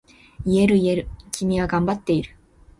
[0.47, 2.35] 言える言える、君は頑張っている。